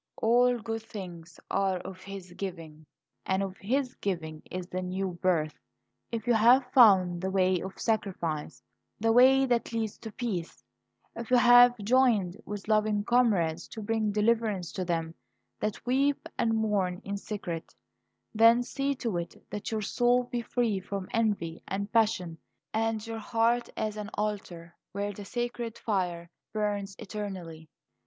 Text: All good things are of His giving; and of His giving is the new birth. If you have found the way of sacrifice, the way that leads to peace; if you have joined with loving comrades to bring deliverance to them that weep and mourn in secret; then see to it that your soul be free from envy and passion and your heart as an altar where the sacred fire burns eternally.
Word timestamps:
All 0.17 0.57
good 0.57 0.81
things 0.81 1.39
are 1.51 1.77
of 1.77 2.01
His 2.01 2.33
giving; 2.33 2.87
and 3.23 3.43
of 3.43 3.55
His 3.57 3.93
giving 3.97 4.41
is 4.49 4.65
the 4.65 4.81
new 4.81 5.09
birth. 5.09 5.59
If 6.11 6.25
you 6.25 6.33
have 6.33 6.65
found 6.73 7.21
the 7.21 7.29
way 7.29 7.59
of 7.59 7.77
sacrifice, 7.79 8.63
the 8.99 9.11
way 9.11 9.45
that 9.45 9.71
leads 9.71 9.99
to 9.99 10.11
peace; 10.11 10.63
if 11.15 11.29
you 11.29 11.37
have 11.37 11.77
joined 11.77 12.41
with 12.47 12.67
loving 12.67 13.03
comrades 13.03 13.67
to 13.67 13.81
bring 13.83 14.11
deliverance 14.11 14.71
to 14.71 14.85
them 14.85 15.13
that 15.59 15.85
weep 15.85 16.27
and 16.35 16.55
mourn 16.55 17.01
in 17.05 17.15
secret; 17.15 17.75
then 18.33 18.63
see 18.63 18.95
to 18.95 19.17
it 19.17 19.35
that 19.51 19.69
your 19.71 19.81
soul 19.83 20.23
be 20.23 20.41
free 20.41 20.79
from 20.79 21.09
envy 21.11 21.61
and 21.67 21.91
passion 21.91 22.39
and 22.73 23.05
your 23.05 23.19
heart 23.19 23.69
as 23.77 23.97
an 23.97 24.09
altar 24.15 24.75
where 24.93 25.13
the 25.13 25.25
sacred 25.25 25.77
fire 25.77 26.27
burns 26.53 26.95
eternally. 26.97 27.69